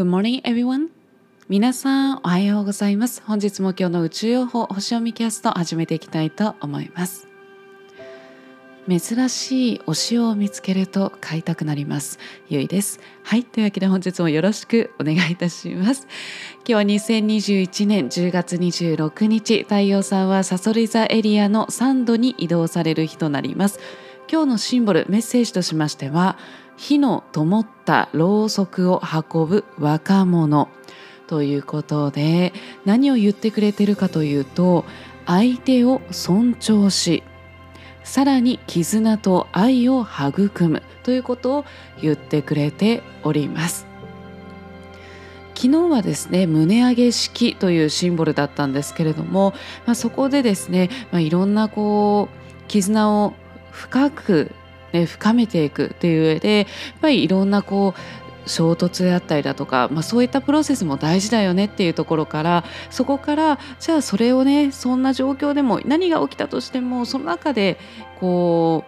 [0.00, 0.88] Good morning, everyone.
[1.50, 3.22] 皆さん、おはようございます。
[3.26, 7.28] 本日も今日の宇宙予報星読みキャスト始めていきたいと思います。
[8.88, 12.18] 珍しい推しを見つけると買いたくなります。
[12.48, 12.98] ゆいです。
[13.24, 13.44] はい。
[13.44, 16.08] というわけで本日もよろしくお願いいたします。
[16.66, 23.78] 今日は2021年10月26日、太陽さんはサソリ座エリアの3度に移動される日となります。
[24.32, 26.38] 今日のシンボル、メッセージとしましては、
[26.80, 30.70] 火の灯ったろうそくを運ぶ若者
[31.26, 32.54] ということで
[32.86, 34.86] 何を言ってくれてるかというと
[35.26, 37.22] 相手を尊重し
[38.02, 41.64] さらに絆と愛を育むということを
[42.00, 43.86] 言ってくれております。
[45.54, 49.52] 昨日はですね胸上げ式というシンボルだったんですけれども、
[49.84, 53.34] まあ、そこでですね、まあ、いろんなこう絆を
[53.70, 54.52] 深く
[54.92, 56.66] ね、深めていくっていう上でやっ
[57.00, 67.78] ぱりいろんなこう衝突であったりだとか、まあ、そういったプロセスも大事だよねっていうところからそこからじゃあそれをねそんな状況でも何が起きたとしてもその中で
[68.18, 68.84] こ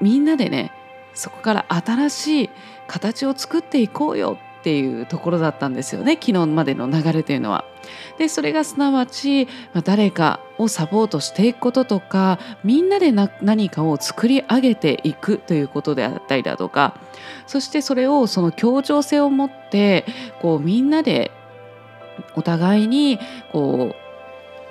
[0.00, 0.72] うみんなでね
[1.14, 2.50] そこから新しい
[2.86, 7.64] 形を作っていこうよっていうところだったんですよね昨日までの流れというのは。
[8.16, 16.94] でそれがすなわち、ま、誰かをサポートしていくこととかみんなで何かを作り上げていくということであったりだとか
[17.48, 20.04] そしてそれをその協調性を持って
[20.40, 21.32] こうみんなで
[22.36, 23.18] お互いに
[23.50, 24.01] こう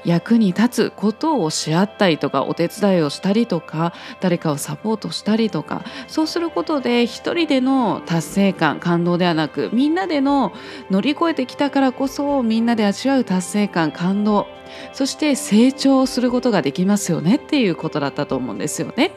[0.05, 10.53] 役に立つことをし合ったりとかお手伝いをしたりとか誰かをサポートしたりとかそうすることで一人での達成感感動ではなくみんなでの
[10.89, 14.47] 乗り越えてきたからこそみんなで味わう達成感感動
[14.93, 19.11] そして成長することができますよねっていうことだったと思うんですよね。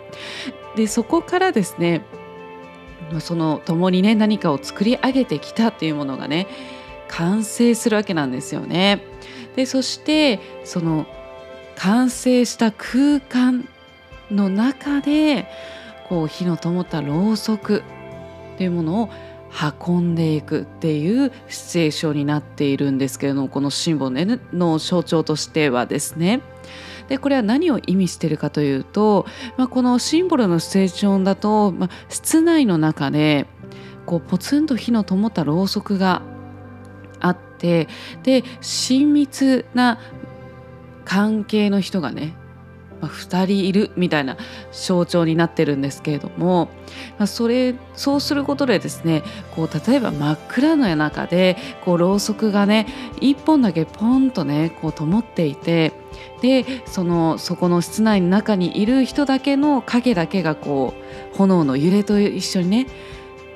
[0.77, 2.03] でそこからですね
[3.21, 6.47] その共にね何かを作り上げてきたっていうものがね
[7.09, 9.03] 完成するわけなんですよね。
[9.57, 11.07] でそしてその
[11.77, 13.69] 完成した空間
[14.31, 15.47] の中で
[16.09, 17.83] こう火の灯ったろうそく
[18.57, 19.11] というものを
[19.89, 26.41] 運んでいくっていうシチュエーションになっているんですけれどもこのシンボルの象徴としてはですね。
[27.09, 29.27] でこれは何を意味しているかというと、
[29.59, 33.47] まあ、このシンボルのシチュエーションだと、まあ、室内の中で
[34.07, 36.23] こうポツンと火の灯ったろうそくが
[37.55, 37.89] って
[38.23, 39.99] で親密な
[41.05, 42.35] 関係の人がね、
[43.01, 44.37] まあ、2人いるみたいな
[44.73, 46.71] 象徴になってるんですけれども、
[47.19, 49.23] まあ、それそうすることでですね
[49.55, 52.87] こう例えば真っ暗の中でこうろうそくがね
[53.21, 55.93] 1本だけポンとねこう灯っていて
[56.43, 60.95] でそのそこの室内の中にいる人だけの影だけがこ
[61.33, 62.87] う炎の揺れと一緒にね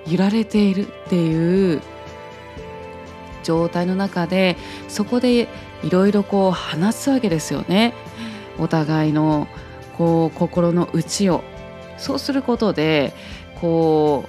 [0.06, 1.82] 揺られているっていう
[3.42, 4.56] 状態の中で
[4.88, 5.48] そこで
[5.82, 7.94] いろいろこう話すわけですよね。
[8.58, 9.46] お互いの
[9.96, 11.42] こう心の内を。
[11.96, 13.12] そうすることで
[13.60, 14.24] こ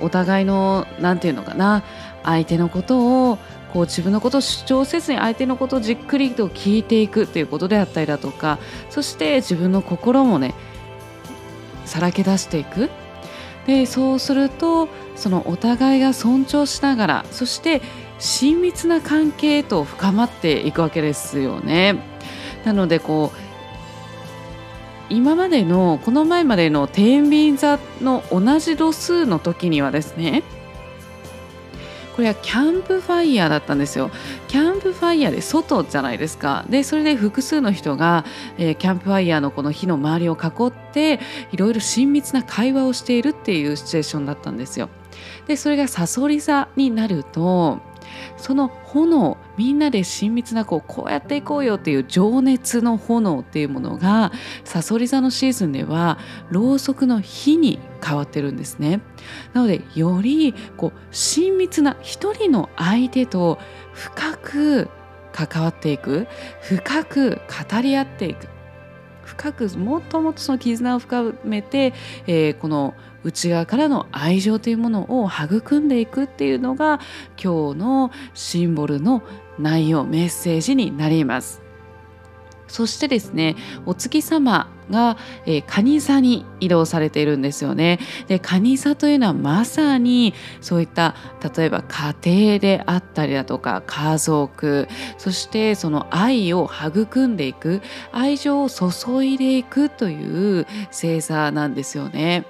[0.00, 1.82] うお互いの何て言うのかな
[2.22, 3.38] 相手のことを
[3.72, 8.58] こう自分のことを主張せずに相手のことをじっくりと聞いていくということであったりだとか
[8.90, 10.54] そして自分の心もね
[11.84, 12.90] さらけ出していく。
[13.66, 17.82] でそうするとそのお互いが尊重しながらそして
[18.18, 21.96] 親密な関係と深まっていくわけですよね。
[22.64, 23.46] なのでこう
[25.08, 30.42] 今までのこの前までの天秤座の同じ度数の時にはですね
[32.16, 34.10] これはキャンプファイヤーだったんですよ。
[34.48, 36.64] キャンプファイヤーで外じゃないですか。
[36.70, 38.24] でそれで複数の人が、
[38.56, 41.20] えー、キャンプファイヤーのこの火の周りを囲って
[41.52, 44.88] いろいろ親密な会話をしているっていうシチュエーションだったんですよ。
[45.46, 47.80] でそれがサソリ座になると
[48.36, 54.32] その炎みんなで親密なこうこうやっていこうよっていう情熱の炎っていうものが
[54.64, 56.18] さそり座のシーズンでは
[56.50, 59.00] ろうそくの火に変わってるんですね。
[59.52, 63.58] なのでよりこう親密な一人の相手と
[63.92, 64.88] 深く
[65.32, 66.26] 関わっていく
[66.62, 67.40] 深く
[67.70, 68.55] 語り合っていく。
[69.26, 71.92] 深くもっともっとその絆を深めて、
[72.26, 72.94] えー、この
[73.24, 77.00] 内側からの愛情というものを育んでいくっていうのが
[77.42, 79.22] 今日のシンボルの
[79.58, 81.65] 内容メッセージになります。
[82.68, 85.16] そしてですねお月様が、
[85.46, 87.98] えー、蟹座に移動されているんですよね。
[88.28, 91.14] で蟹座というのはまさにそういった
[91.56, 97.82] 例えば家庭であったりだとか家族そしてその愛を育んでいく
[98.12, 102.46] 愛情を注いでいくという星座なんですよね。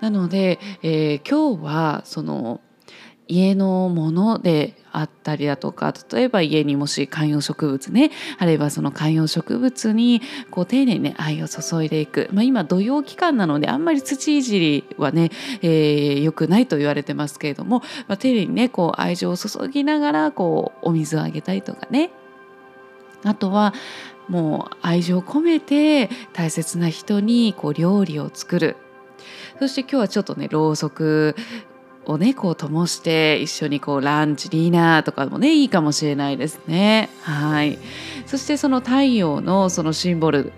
[0.00, 2.60] なので、えー、今日はその
[3.28, 22.10] 家のものであったりだとか例えば家にもし観葉植物ねあればその観葉植物にこう丁寧にね愛を注いでいく、まあ、今土曜期間なのであんまり土いじりはね、えー、良くないと言われてますけれども、まあ、丁寧にねこう愛情を注ぎながらこうお水をあげたりとかね。
[23.24, 23.74] あとは
[24.28, 28.76] もう愛情を込めて大切な人にこう料理を作る。
[29.58, 31.34] そして今日はちょっとねろうそく
[32.06, 37.10] をねこう灯して一緒にこうランチディナーとかもねいいかもしれないですね。
[37.22, 37.78] はい。
[38.26, 40.52] そしてその太陽のそのシンボル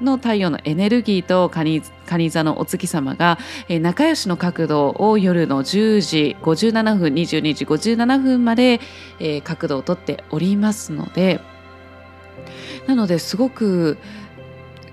[0.00, 3.38] の太陽のエネルギーと蟹座のお月様が、
[3.68, 8.80] えー、仲良しの角度を夜の10時57分22時57分まで、
[9.18, 11.40] えー、角度をとっておりますので。
[12.86, 13.98] なのですごく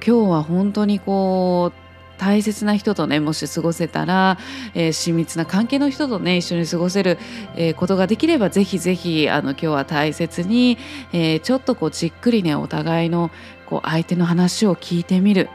[0.05, 1.86] 今日は本当にこう
[2.17, 4.37] 大切な人とねもし過ごせたら、
[4.73, 7.17] えー、親密な関係の人とね一緒に過ごせる、
[7.55, 10.77] えー、ことができればぜひぜひあの今日は大切に、
[11.13, 13.31] えー、ちょっとこうじっくりねお互いの
[13.65, 15.49] こう相手の話を聞いてみる。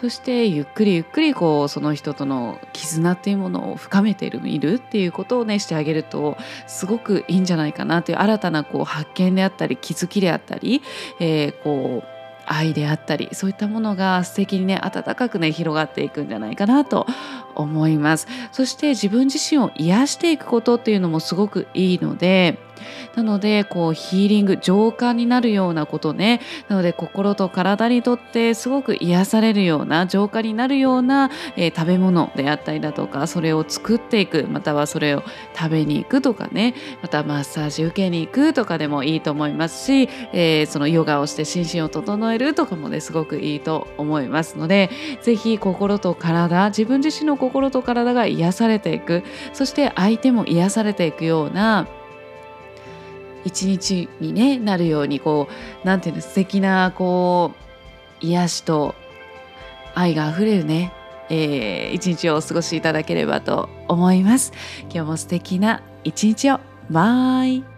[0.00, 6.36] そしてゆっくりゆっくりこうその人との絆っていうものを深めてみるっていうことをねしてあげると
[6.68, 10.82] すごくいいんじゃないかなという新たなこう発見であったり気づきであったり、
[11.18, 12.17] えー、こう
[12.50, 17.06] 愛であったりそういったものが素敵にね温かくね広がっていくんじゃないかなと
[17.54, 18.26] 思います。
[18.52, 22.58] そして自分自身を癒していくことっていうのもすごくいいので
[23.14, 26.40] なのでこうヒーリング浄化になるようなことね。
[26.68, 35.22] なので心と体にとってすごく癒されるような浄化になるような、えー、食べ物であったりだとかそれを作っていくまたはそれを
[35.56, 36.74] 食べに行くとかね。
[37.02, 44.90] またマッサージ受けに行くとかでもいいと思いますし、えー、そのヨガをして心身を整えるとかもねすごくいいと思いますので
[45.22, 49.22] 是非心と体自分自身の心と体が癒されていく。
[49.52, 51.86] そして相手も癒されていくような
[53.48, 55.48] 一日に、ね、なるようにこ
[55.84, 57.52] うなんていうの素敵なこ
[58.22, 58.94] う癒しと
[59.94, 60.92] 愛があふれるね、
[61.30, 64.52] えー、一日をお過ごしいただければと思います。
[64.82, 66.60] 今日も素敵な一日を
[66.90, 67.77] バイ